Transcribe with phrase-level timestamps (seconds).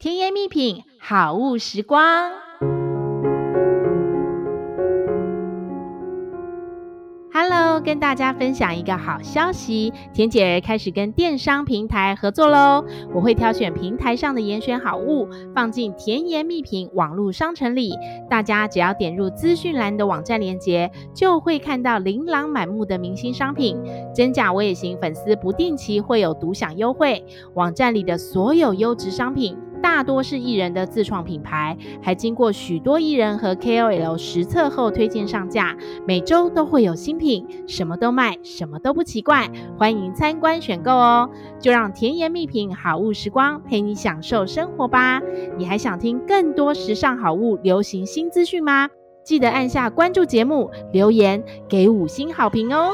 [0.00, 2.30] 甜言蜜品，好物时光。
[7.32, 12.84] Hello，跟大家分享一个好消息，甜姐开始跟电商平台合作喽。
[13.12, 17.92] 我会挑选平台上的严选好物，放进甜言蜜品网络商城里。
[18.30, 23.76] 大家只要点入资讯栏的网站链接，就会看到琳琅满目的明星商品，
[24.14, 27.24] 真假我也行，粉丝不定期会有独享优惠。
[27.54, 29.58] 网站里的所有优质商品。
[29.88, 41.28] 大多是艺人的自创品牌，还经过许多艺人和 KOL 实测后推荐上架，每周都会有新品，什么都卖，什么都不奇怪，欢迎参观选购哦！
[41.58, 45.20] 就让甜言蜜品好物时光陪你享受生活吧！
[45.56, 48.88] 你还想听更多时尚好物、流行新资讯吗？
[49.24, 52.92] 记得按下关注节目，留言给五星好评哦！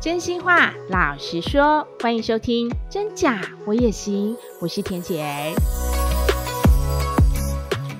[0.00, 5.52] 真心话，老实说，欢迎收听《真假我也行》，我是田姐。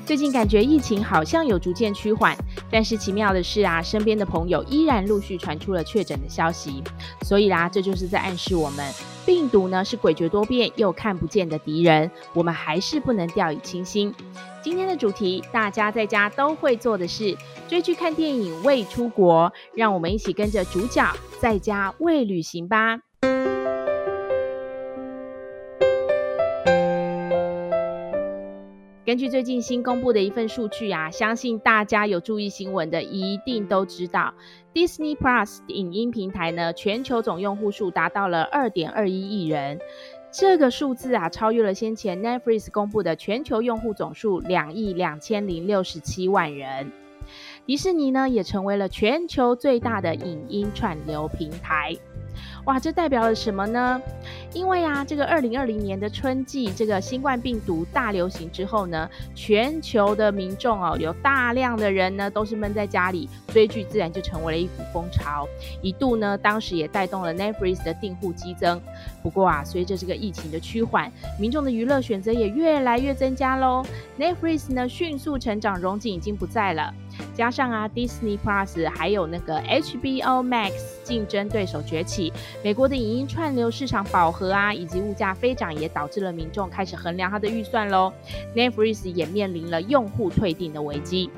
[0.08, 2.34] 最近感觉疫情好像有逐渐趋缓，
[2.70, 6.82] 但是奇妙的是啊，身边的朋友依然陆续传出了确诊的消息，
[7.20, 8.90] 所以啦，这就是在暗示我们，
[9.26, 14.14] 病毒呢是诡谲多变又看不见的敌人，我们还是不能掉以轻心。
[14.62, 17.36] 今天的主题，大家在家都会做的事，
[17.68, 21.06] 追剧看电影未出国，让我们一起跟着主角
[21.38, 23.00] 在家未旅行吧。
[29.08, 34.34] 根据最近新公布的一份数据啊，相信大家有注意新闻的一定都知道
[34.74, 39.80] ，Disney Plus 影音平台呢，全球总用户数达到了二点二一亿人。
[40.30, 46.92] 这个数字啊，超越了先前 Netflix 公布的全球用户总数两亿两千零六十七万人。
[47.64, 51.96] 迪士尼呢，也成为了全球最大的影音串流平台。
[52.64, 54.00] 哇，这代表了什么呢？
[54.52, 65.48] 因为啊，这个二零二零年的春季，这个新冠病毒大流行之后呢，全球的民众哦，有大量的人呢都是闷在家里追剧，自然就成为了一股风潮。
[65.80, 68.80] 一度呢，当时也带动了 Netflix 的订户激增。
[69.22, 73.84] 不过啊，随着这个疫情的趋缓，民众的娱乐选择也越来越增加喽。
[74.18, 76.92] Netflix 呢迅速成长，荣景已经不在了。
[77.34, 80.72] 加上啊，Disney Plus 还有那个 HBO Max
[81.04, 82.32] 竞争对手崛起，
[82.64, 88.12] 美国的影音串流市场饱和啊，以及物价飞涨，也导致了民众开始衡量他的预算喽。
[88.54, 91.30] Netflix 也面临了用户退订的危机。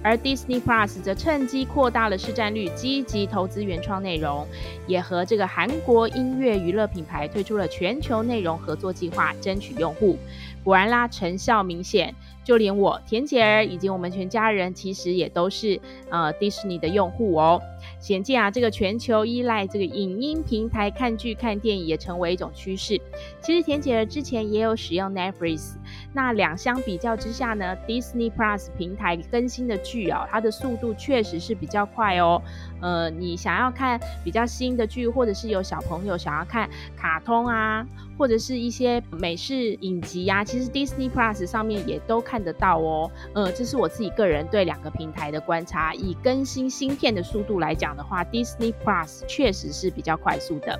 [0.00, 4.46] 而 Disney Plus 则趁机扩大了市占率，积极投资原创内容，
[4.86, 10.16] 也和这个韩国音乐娱乐品牌推出了全球内容合作计划，争取用户。
[10.62, 12.14] 果然啦，成效明显。
[12.48, 15.78] 就连我田姐儿以及我们全家人，其实也都是
[16.08, 17.60] 呃迪士尼的用户哦。
[18.00, 22.98] 显见啊，这个全球依赖这个影音平台看剧看电影也成为一种趋势。
[23.42, 25.74] 其实田姐儿之前也有使用 Netflix，
[26.14, 32.40] 那两相比较之下呢，Disney Plus 平台更新的剧哦，它的速度确实是比较快哦。
[32.80, 36.66] 呃，你想要看比较新的剧，或者是有小朋友想要看
[36.96, 37.86] 卡通啊，
[38.18, 43.08] 或者是一些美式影集呀、啊，其实 Disney Plus 上面也都看得到哦。
[43.32, 45.94] 呃，这是我自己个人对两个平台的观察。
[45.94, 50.78] 以更新芯片的速度来讲的话，Disney Plus 确实是比较快速的。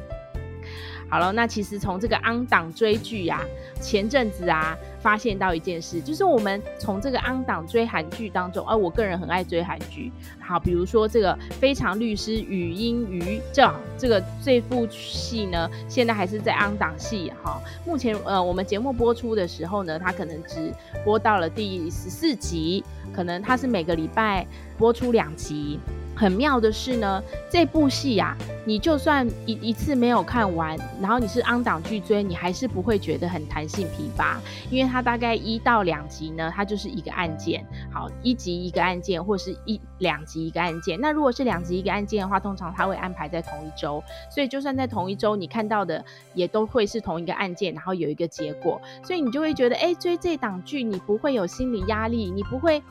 [1.09, 3.41] 好了，那其实从这个 on 档追剧啊，
[3.81, 10.12] 前阵子啊，发现到一件事，就是我们从这个安档追韩剧当中，而、啊、我个人很爱追韩剧。
[10.41, 13.22] 好，比如说这个《非常律师禹英禑》
[13.53, 17.60] 这这个这部戏呢，现在还是在安档戏哈。
[17.84, 20.72] 目前呃，我们节目播出的时候呢，它可能只
[21.04, 22.82] 播到了第十四集，
[23.15, 25.78] 可能它是每个礼拜播出两集。
[26.16, 40.99] 很妙的是呢，这部戏呀、啊，你就算一一次没有看完，然后你是安档剧追，你还是不会觉得很弹性疲乏，因为它大概一到两集呢，它就是一个案件，好，一集一个案件，或者是一两集一个案件。
[41.00, 46.04] 那如果是两集一个案件的话，通常它会安排在同一周，所以就算在同一周，你看到的
[46.34, 52.83] 也都会是同一个案件，然后有一个结果，所以你就会觉得，哎，追这档剧你不会有心理压力，你不会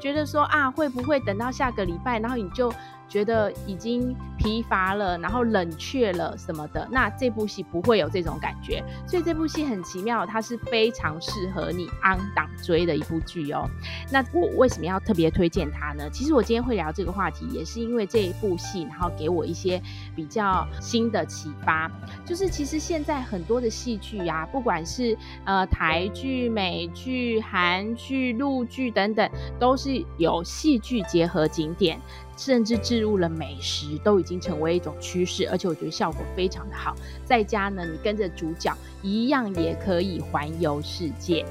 [0.00, 2.72] 觉得说啊，会不会等到下个礼拜，然后你就。
[3.12, 13.68] 觉得已经疲乏了，然后冷却了什么的，那这部戏不会有这种感觉，所以这部戏很奇妙，它是非常适合你安档追的一部剧哦。
[14.10, 16.08] 那我为什么要特别推荐它呢？
[16.10, 19.78] 其实我今天会聊这个话题，也是因为这一部戏，然后给我一些
[20.16, 21.90] 比较新的启发。
[22.24, 25.14] 就是其实现在很多的戏剧啊，不管是
[25.44, 29.30] 呃台剧、美剧、韩剧、陆剧等等，
[29.60, 32.00] 都是有戏剧结合景点。
[32.36, 36.94] 甚至置入了美食，都已经成为一种趋势，而且我觉得效果非常的好。
[37.24, 41.44] 在家呢，你跟着主角一样也可以环游世界。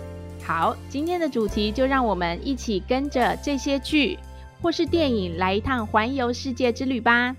[0.44, 4.18] 好，今天的主题就让我们一起跟着这些剧
[4.62, 7.36] 或是电影来一趟环游世界之旅吧。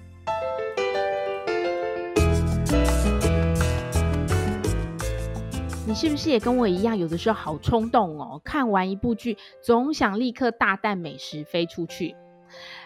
[5.85, 8.41] 你是不是也跟我一样，有的时候好冲动哦？
[8.43, 12.15] 看完一部剧，总想立刻大啖美食飞出去。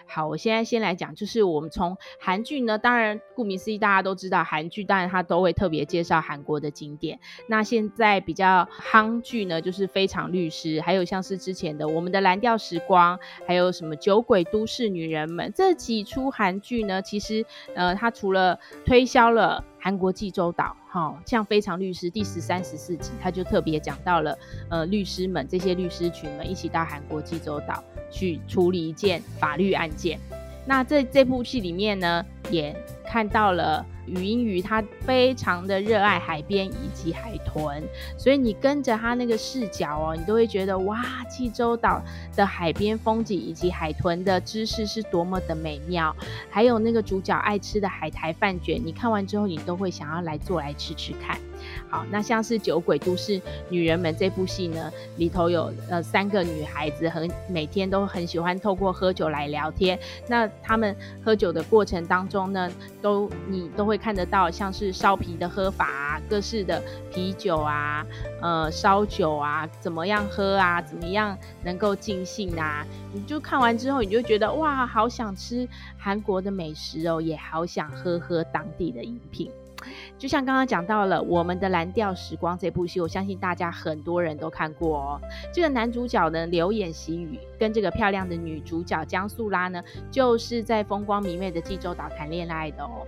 [0.09, 7.19] 好，我现在先来讲，就是我们从韩剧呢，当然顾名思义，大家都知道韩剧，当然它都会特别介绍韩国的景点。
[7.47, 17.45] 那现在比较夯剧呢，就是《非常律师》，还有像是之前的《我们的蓝调时光》，还有什么《酒鬼都市女人们》这几出韩剧呢，其实
[17.75, 24.37] 呃，它除了推销了韩国济州岛，哈、像《非常律师》第十三、十四集，它就特别讲到了
[24.69, 27.83] 呃，律师们这些律师群们一起到韩国济州岛。
[28.09, 30.19] 去处理一件法律案件，
[30.65, 32.75] 那这这部戏里面呢，也
[33.05, 33.85] 看到了。
[34.07, 37.83] 禹英禑他非常的热爱海边以及海豚，
[38.17, 42.01] 所以你跟着他那个视角哦，你都会觉得哇，济州岛
[42.33, 46.15] 的海边风景以及海豚的姿势是多么的美妙，
[46.49, 51.37] 还有那个主角爱吃的海苔饭卷，你看完之后你都会想要来做来吃吃看。
[51.89, 59.99] 好，那像是《酒鬼都市女人们》这部戏呢，里头有呃三个女孩子，很每天都很喜欢透过喝酒来聊天。
[60.27, 63.97] 那他们喝酒的过程当中呢，都你都会。
[63.97, 66.79] 看得到像是烧啤的喝法啊，各式的
[67.11, 68.05] 啤酒啊，
[68.39, 72.85] 呃，烧酒啊，怎么样喝啊，怎么样能够尽兴啊？
[73.11, 75.67] 你就看完之后，你就觉得哇，好想吃
[75.97, 79.51] 韩国的美食哦，也好想喝喝当地的饮品。
[80.17, 85.21] 就像刚刚讲到了我们的蓝调时光这部戏，我相信大家很多人都看过哦。
[85.53, 93.05] 这个男主角呢，流演习宇跟这个漂亮的女主角姜素拉呢，就是在风光明媚的济州岛谈恋爱的哦。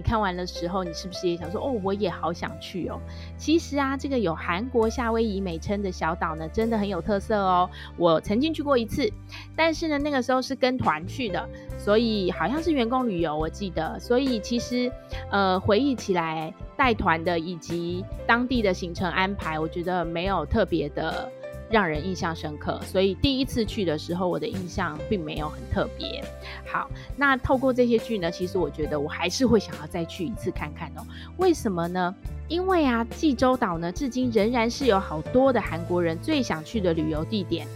[0.00, 2.98] 你看完的时候，你是不是也想说哦，我也好想去哦？
[3.36, 7.68] 其实啊，这个有韩国夏威夷美称的小岛呢，真的很有特色哦。
[7.98, 9.06] 我曾经去过一次，
[9.54, 13.98] 但是呢，那个时候是跟团去的，所以好像是员工旅游，我记得。
[13.98, 14.90] 所以其实，
[15.30, 21.30] 呃，回忆起来带团的以及当地的行程安排，我觉得没有特别的。
[21.70, 26.22] 让人印象深刻，所以第一次去的时候，我的印象并没有很特别。
[26.66, 31.06] 好，那透过这些剧呢，其实我觉得我还是会想要再去一次看看哦。
[31.36, 32.14] 为什么呢？
[32.48, 37.66] 因为啊，济州岛呢，至今仍然是有好多的韩国人最想去的旅游地点。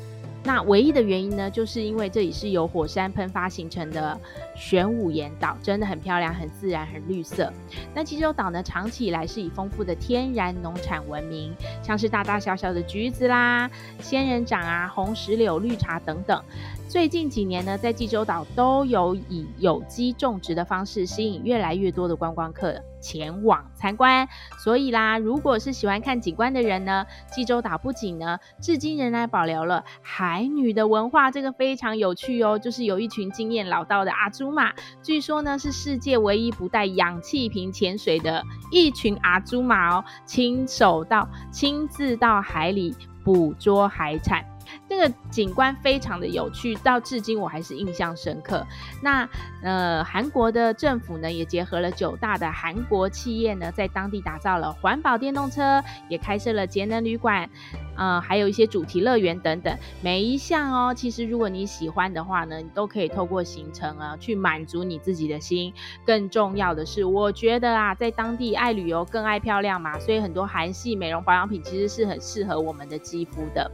[0.46, 4.20] 那唯一的原因呢，就是因为这里是由火山喷发形成的
[4.55, 7.53] 玄武岩岛，真的很漂亮、很自然、很绿色。
[7.95, 13.71] 那济州岛呢，长期以来是以丰富的天然农产闻名，像是大大小小的橘子啦、
[14.01, 16.43] 仙人掌啊、红石榴、绿茶等等。
[16.89, 24.29] 最近几年呢，在济州岛都有以有机种植的方式吸引越来越多的观光客前往参观。
[24.62, 32.56] 所以啦，如果是喜欢看景观的人呢，济州岛不仅呢，至今仍然保留了海女的文化，这个非常有趣哦。
[32.56, 42.94] 就是有一群经验老道的阿猪马，据说呢是世界唯一不带氧气瓶潜水的一群阿猪马哦，亲手到亲自到海里
[43.25, 44.44] 捕捉海产。
[44.88, 48.66] 这个景观非常的有趣，到至今我还是印象深刻。
[49.02, 49.28] 那
[49.62, 57.48] 呃，韩国的政府呢，也结合了九大的韩国企业呢，在当地打造了环保电动车，也开设了节能旅馆，
[57.96, 59.77] 呃，还有一些主题乐园等等。
[60.03, 65.72] 每一项哦，其实如果你喜欢的话呢，你都可以透过行程啊，去满足你自己的心。
[66.05, 73.70] 更重要的是，我觉得啊，在当地爱旅游更爱漂亮嘛，所以很多韩系美容保养品其实是很适合我们的肌肤的。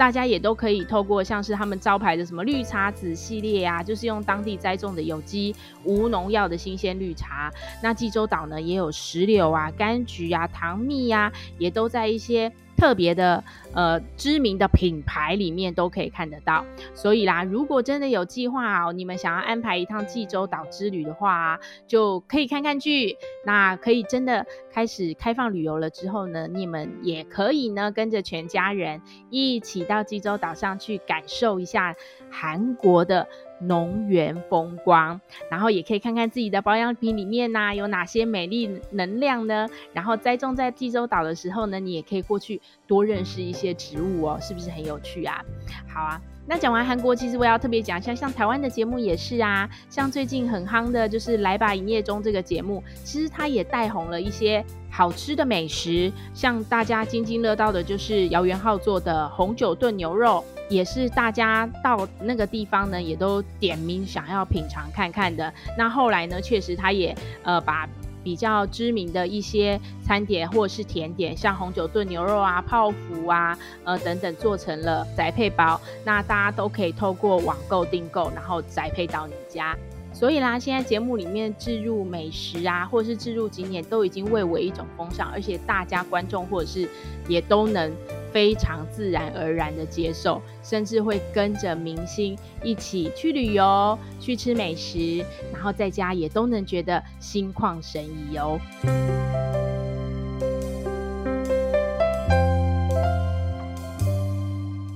[0.00, 5.54] 大家也都可以透过像是他们招牌的什么绿茶子系列啊，就是用当地栽种的有机
[5.84, 7.52] 无农药的新鲜绿茶。
[7.82, 12.50] 那济州岛呢，也有石榴啊、柑橘啊、糖蜜呀、啊，也都在一些。
[12.80, 13.44] 特别的
[13.74, 23.18] 呃知名的品牌里面都可以看得到，所以啦，如果真的有计划哦，你们想要安排一趟济州岛之旅的话，就可以看看剧。
[23.44, 31.94] 那可以真的开始开放旅游了之后呢，你们也可以呢跟着全家人一起到济州岛上去感受一下
[32.30, 33.28] 韩国的。
[33.60, 39.68] 农园风光，然后也可以看看自己的保养品里面呐、有哪些美丽能量呢？
[39.92, 45.44] 然后栽种在济州岛的时候呢，你也可以过去多认识一些植物哦，是不是很有趣啊？
[45.88, 65.52] 好啊，那讲完韩国，其实我要特别讲一下，像台湾的节目也是啊，像最近很夯的就是《来吧营业中》这个节目，其实它也带红了一些好吃的美食，像大家津津乐道的就是姚元浩做的红酒炖牛肉，也是大家到那个地方呢，也都点名想要品尝看看的。
[65.78, 67.88] 那后来呢，确实他也呃把。
[68.22, 79.76] 比较知名的一些餐点或是甜点，像红酒炖牛肉啊、泡芙啊、呃等等，做成了宅配包，那大家都可以透过网购订购，然后宅配到你家。
[80.12, 86.88] 所以啦，现在节目里面置入美食啊，或者是置入景点，都已经蔚为一种风尚，而且大家观众或者是
[87.28, 87.92] 也都能。
[88.32, 95.18] 非常自然而然的接受，甚至会跟着明星一起去旅游、去吃美食，
[95.52, 98.60] 然后在家也都能觉得心旷神怡哦。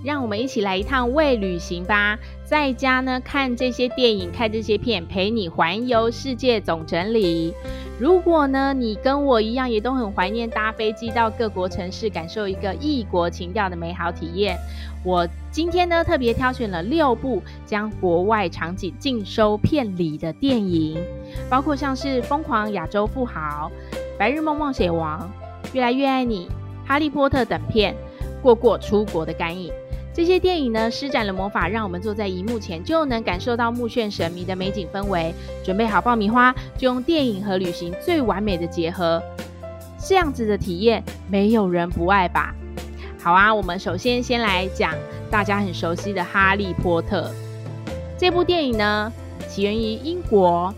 [0.05, 2.17] 让我们一起来一趟伪旅行吧！
[2.45, 7.55] 在家呢，看这些电影、看这些片，陪你环游世界总整理。
[7.99, 14.59] 如果呢，你跟我一样，也都很怀念搭飞机到各国城市，感受一个异国情调的美好体验。
[15.03, 20.99] 我今天呢，特别挑选了六部将国外场景尽收片里的电影，
[21.49, 23.71] 包括像是《疯狂亚洲富豪》
[24.19, 25.31] 《白日梦冒险王》
[25.75, 26.47] 《越来越爱你》
[26.89, 27.95] 《哈利波特》等片，
[28.43, 29.73] 过过出国的干瘾。
[30.15, 35.35] 这些电影呢，施展了魔法，让我们坐在荧幕前就能感受到目眩神迷的美景氛围。
[35.65, 39.21] 准备好爆米花，就用电影和旅行最完美的结合，
[39.99, 42.55] 这样子的体验，没有人不爱吧？
[43.21, 44.95] 好啊，我们首先先来讲
[45.33, 47.29] 大家很熟悉的《哈利波特》
[48.17, 49.13] 这部电影呢，
[49.49, 50.73] 起源于英国。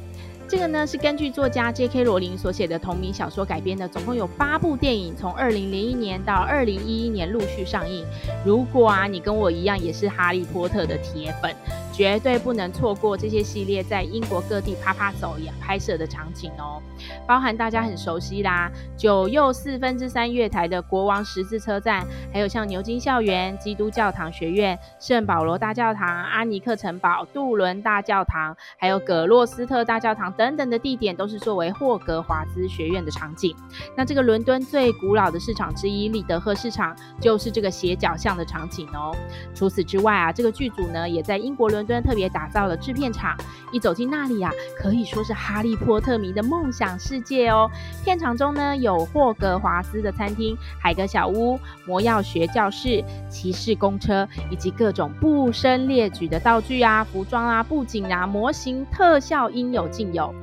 [0.49, 2.05] 这个呢是根据作家 J.K.
[2.05, 8.05] 罗琳所写的同名小说改编的，总共有八部电影，从二零零一年到二零一一年陆续上映。
[8.45, 11.53] 如果啊你跟我一样也是哈利波特的铁粉，
[11.97, 16.79] 绝对不能错过这些系列在英国各地趴趴走也拍摄的场景哦，
[17.26, 33.57] 包含大家很熟悉啦，九又四分之三月台的国王十字车站，还有像牛津校园、基督教堂学院、圣保罗大教堂、阿尼克城堡、杜伦大教堂，还有葛洛斯特大教堂等等的地点，都是作为霍格华兹学院的场景。
[33.97, 39.17] 那这个伦敦最古老的市场之一利德赫市场，就是这个斜角巷的场景哦。
[39.55, 43.37] 除此之外啊，这个剧组呢也在英国伦敦特别打造了制片厂，
[43.73, 47.71] 一走进那里啊，可以说是哈利波特迷的梦想世界哦。
[48.05, 60.35] 片场中呢，有霍格华兹的餐厅、海格小屋、魔药学教室、骑士公车，以及各种不胜列举的道具啊、服装啊、布景啊、模型特效，应有尽有。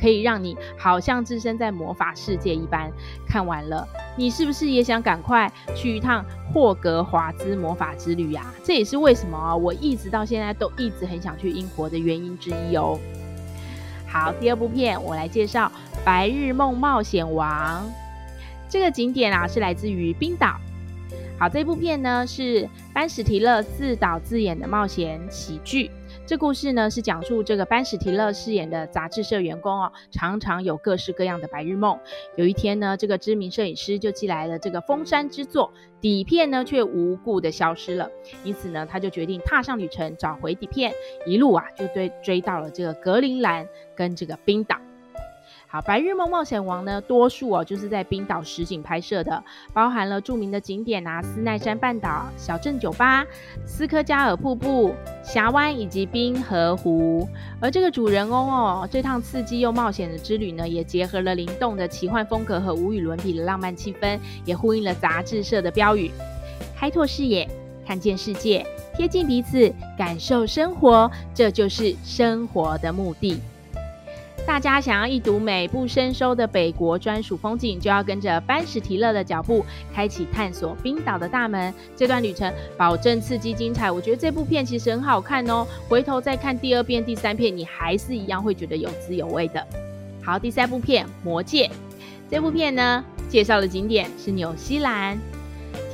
[0.00, 2.90] 可以让你好像置身在魔法世界一般。
[3.26, 3.86] 看完了，
[4.16, 8.52] 你是不是也想赶快去一趟霍格华兹魔法之旅呀？
[8.64, 12.98] 这也是为什么，我一直到现在都一直很想去英国的原因之一哦。
[14.06, 15.70] 好，第二部片我来介绍
[16.04, 17.84] 《白日梦冒险王》。
[18.68, 20.56] 这个景点啊是来自于冰岛。
[21.38, 25.90] 好，这部片呢是班史提勒自导自演的冒险喜剧。
[26.26, 31.96] 这故事呢是讲述这个班史提勒饰演的杂志社员工哦，常常有各式各样的白日梦。
[32.34, 38.10] 有一天呢，这个知名摄影师就寄来了这个封山之作，底片呢却无故的消失了。
[38.42, 40.92] 因此呢，他就决定踏上旅程找回底片，
[41.26, 43.64] 一路啊就追追到了这个格陵兰
[43.94, 44.76] 跟这个冰岛。
[45.86, 49.42] 《白日梦冒险王》呢，多数哦就是在冰岛实景拍摄的，
[49.72, 53.24] 包含了著名的景点啊，斯奈山半岛、小镇酒吧、
[53.64, 57.28] 斯科加尔瀑布、峡湾以及冰河湖。
[57.60, 66.10] 而这个主人公哦，这趟刺激又冒险的之旅呢，也结合了灵动的奇幻风格和无与伦比的浪漫气氛，也呼应了杂志社的标语：
[66.76, 67.48] 开拓视野，
[67.86, 68.66] 看见世界，
[68.96, 73.40] 贴近彼此，感受生活，这就是生活的目的。
[74.46, 81.74] 大家想要一睹美不胜收的北国专属风景，就要跟着班史提勒的脚步，开启探索冰岛的大门。
[81.96, 83.90] 这段旅程保证刺激精彩。
[83.90, 89.66] 我觉得这部片其实很好看哦，回头再看第二遍、第三遍，你还是一样会觉得有滋有味的。
[90.22, 91.66] 好，第三部片《魔戒》，
[92.30, 95.18] 这部片呢，介绍的景点是纽西兰。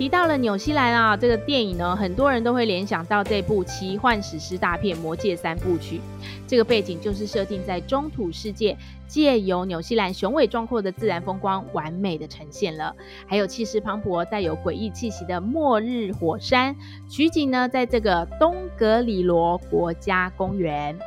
[0.03, 5.99] 提到了纽西兰啊，这个电影呢，很多人都会联想到这部奇幻史诗大片《魔戒三部曲》。
[6.45, 12.93] 这个背景就是设定在中土世界，借由纽西兰雄伟壮阔的自然风光，完美的呈现了。
[13.29, 16.75] 还有气势磅礴、带有诡异气息的末日火山，
[17.09, 20.99] 取景呢在这个东格里罗国家公园。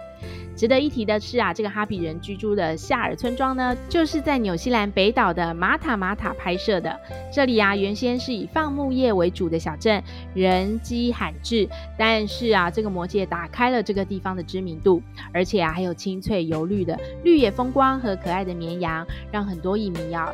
[0.56, 6.98] 值得一提的是啊，这个哈比人居住的夏尔村庄呢，就是在纽西兰北岛的马塔马塔拍摄的。
[7.32, 10.02] 这里啊，原先是以放牧业为主的小镇，
[10.34, 11.68] 人迹罕至。
[11.98, 15.02] 但是啊，这个魔戒打开了这个地方的知名度，
[15.34, 20.32] 而且啊，还有清翠油绿的绿野风光和可爱的绵羊，让很多影迷啊。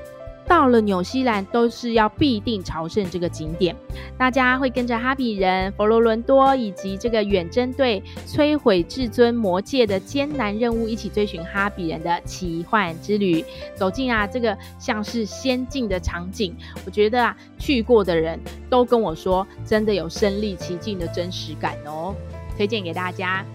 [0.47, 3.75] 到了纽西兰都是要必定朝圣这个景点。
[4.17, 13.43] 大家会跟着哈比人、佛罗伦多以及这个远征队摧毁至尊魔戒的艰难任务，一起追寻哈比人的奇幻之旅，
[13.73, 16.55] 走进啊这个像是仙境的场景。
[16.85, 22.13] 我觉得啊，去过的人都跟我说，真的有身历其境的真实感哦，
[22.57, 23.45] 推荐给大家。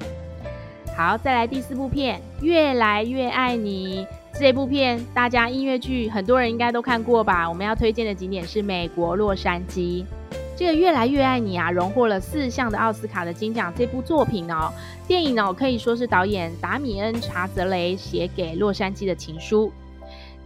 [0.96, 4.04] 好，再来第四部片《越来越爱你》。
[4.38, 7.48] 这部片大家音乐剧很多人应该都看过吧？
[7.48, 10.04] 我们要推荐的景点是美国洛杉矶。
[10.54, 13.72] 这个《越来越爱你》啊，荣获了四项的奥斯卡的金奖。
[13.74, 14.70] 这部作品哦，
[15.08, 19.72] 电影哦，可以说是导演达米恩·查泽雷写给洛杉矶的情书。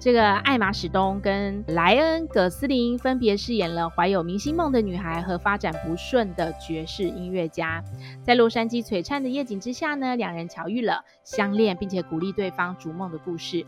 [0.00, 7.84] 这个艾玛史东跟莱恩·葛斯林分别饰演了怀有明星梦的女孩和发展不顺的爵士音乐家，
[8.22, 13.66] 在洛杉矶璀璨的夜景之下呢，两人巧遇了，相恋，并且鼓励对方逐梦的故事。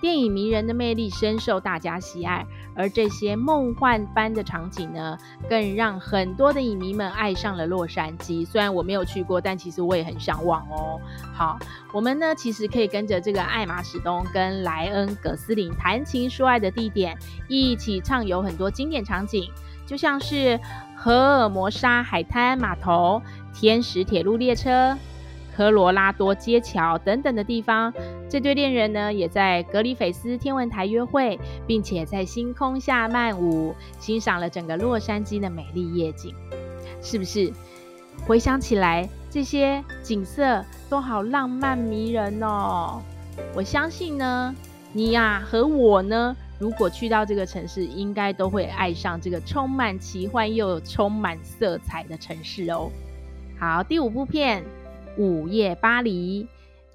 [0.00, 5.16] 电影迷人的魅力深受大家喜爱，而这些梦幻般的场景呢，
[5.48, 8.44] 更让很多的影迷们爱上了洛杉矶。
[8.44, 11.00] 虽然我没有去过，但其实我也很向往哦。
[11.32, 11.58] 好，
[11.92, 17.16] 我们呢其实可以跟着这个艾玛史东跟莱恩·葛斯林谈情说爱的地点，
[17.48, 19.50] 一起畅游很多经典场景，
[19.86, 20.60] 就像是
[20.94, 23.22] 荷尔摩沙海滩码头、
[23.54, 24.96] 天使铁路列车。
[25.56, 27.90] 科罗拉多街桥等等的地方，
[28.28, 36.34] 这对恋人呢，也在格里菲斯天文台约会，并且在星空下漫舞，欣赏了整个洛杉矶的美丽夜景，
[37.00, 37.52] 是不是？
[38.26, 43.00] 回想起来，这些景色都好浪漫迷人哦。
[43.54, 44.54] 我相信呢，
[44.92, 52.90] 你呀和我呢，如果去到这个城市，应该都会爱上这个充满奇幻又充满色彩的城市哦。
[53.58, 54.64] 好，第五部片。
[55.18, 56.46] 午夜巴黎，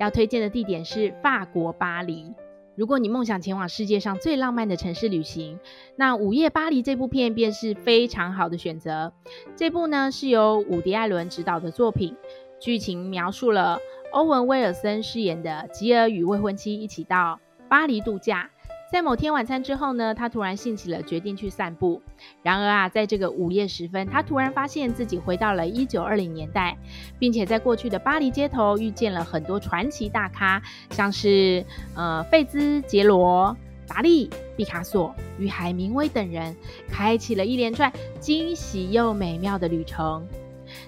[0.01, 2.33] 要推荐的地点是法国巴黎。
[2.75, 5.59] 如果你梦想前往世界上最浪漫的城市旅行，
[5.95, 9.13] 那《午夜巴黎》这部片便是非常好的选择。
[9.55, 12.15] 这部呢是由伍迪·艾伦执导的作品，
[12.59, 13.77] 剧情描述了
[14.11, 17.39] 欧文·威尔森饰演的吉尔与未婚妻一起到
[17.69, 18.49] 巴黎度假。
[18.91, 22.01] 在某天晚餐之后呢，他突然兴起了决定去散步。
[22.43, 26.77] 然而啊，在这个午夜时分，他突然发现自己回到了一九二零年代，
[27.17, 33.55] 并且在过去的巴黎街头遇见了很多传奇大咖，像是呃费兹杰罗、
[33.87, 36.53] 达利、毕卡索与海明威等人，
[36.89, 37.89] 开启了一连串
[38.19, 40.27] 惊喜又美妙的旅程。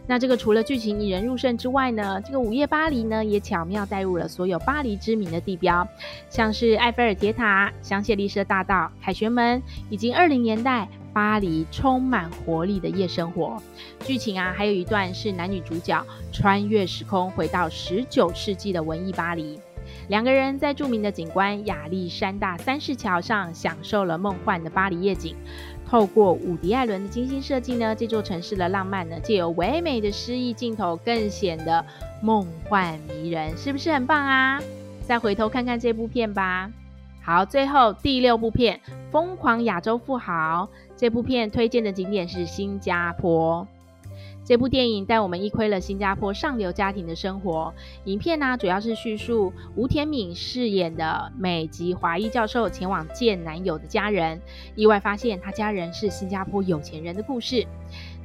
[0.05, 5.87] 那这个除了剧情引人入胜之外呢，这个午夜巴黎呢也巧妙带入了所有巴黎知名的地标，
[6.29, 13.61] 像是埃菲尔铁塔、香榭丽舍大道、凯旋门，以及二零年代巴黎充满活力的夜生活。
[14.01, 19.57] 剧情啊，还有一段是男女主角穿越时空回到十九世纪的文艺巴黎，
[20.09, 25.35] 两个人在著名的景观亚历山大三世桥上享受了梦幻的巴黎夜景。
[25.93, 31.85] 透过伍迪·艾伦的精心设计呢，这座城市的浪漫呢，借由唯美的诗意镜头，更显得
[32.19, 34.59] 梦幻迷人，是不是很棒啊？
[35.03, 36.67] 再回头看看这部片吧。
[37.21, 43.67] 好，最后第六部片《疯狂亚洲富豪》，这部片推荐的景点是新加坡。
[44.45, 47.73] 这部电影带我们一窥了新加坡上流家庭的生活。
[48.05, 54.41] 影片呢，主要是叙述吴天敏饰演的美籍华裔教授前往见男友的家人，
[54.75, 57.65] 意外发现他家人是新加坡有钱人的故事。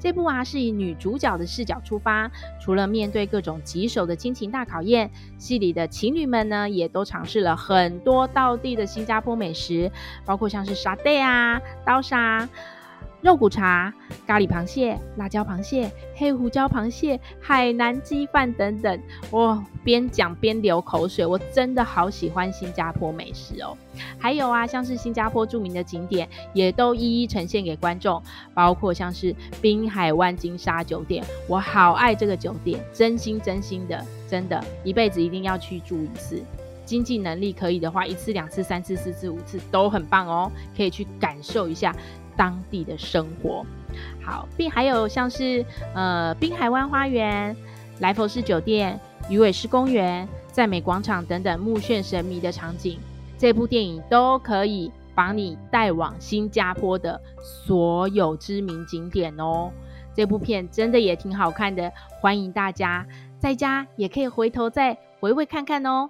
[0.00, 9.90] 这部啊是以女主角的视角出发，除了面对各种棘手的亲情大考验，戏里的情侣们呢也都尝试了很多道地的新加坡美食，
[10.24, 12.48] 包括像是沙爹啊、刀沙。
[13.20, 13.92] 肉骨茶、
[14.26, 19.00] 咖喱螃蟹、辣椒螃蟹、黑胡椒螃蟹、海南鸡饭等等，
[19.32, 21.26] 我边讲边流口水。
[21.26, 23.76] 我真的好喜欢新加坡美食哦。
[24.18, 28.22] 还有啊，像是新加坡著名的景点，也都一一呈现给观众，
[28.54, 36.40] 包括像是滨海湾金沙酒店，我好爱这个酒店，真心真心的，真的，一辈子一定要去住一次。
[36.84, 41.94] 经济能力可以的话，一次、两次、三次、四次、五次都很棒哦，可以去感受一下。
[42.38, 43.66] 当地的生活，
[44.24, 47.54] 好，并还有像是呃滨海湾花园、
[47.98, 48.98] 莱佛士酒店、
[49.28, 52.96] 鱼尾狮公园、赞美广场等等目眩神迷的场景，
[53.36, 59.72] 这部电影都可以把你带往新加坡的所有知名景点哦。
[60.14, 63.04] 这部片真的也挺好看的，欢迎大家
[63.40, 66.08] 在家也可以回头再回味看看哦。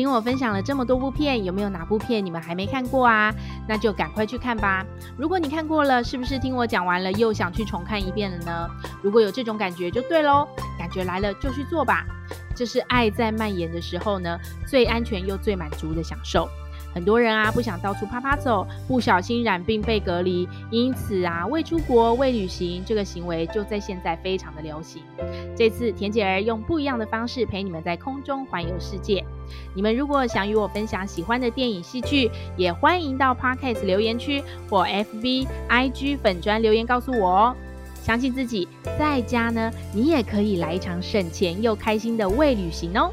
[0.00, 3.30] 听我分享了这么多部片，有没有哪部片你们还没看过啊？
[3.68, 4.82] 那就赶快去看吧。
[5.18, 8.66] 如果你看过了，是不是听我讲完了又想去重看一遍了呢？
[9.02, 12.06] 如果有这种感觉就对喽，感觉来了就去做吧。
[12.56, 16.48] 这是爱在蔓延的时候呢，最安全又最满足的享受。
[16.92, 25.02] 很多人啊，不想到处趴趴走，不小心染病被隔离，因此啊，未出国、未旅行这个行为就在现在非常的流行。
[25.56, 29.24] 这次田姐儿用不一样的方式陪你们在空中环游世界。
[29.74, 37.56] 你们如果想与我分享喜欢的电影、戏剧，也欢迎到 Podcast 留言区或 FB、IG 粉专留言告诉我哦。
[38.02, 38.66] 相信自己，
[38.98, 43.12] 在家呢，你也可以来一场省钱又开心的未旅行哦。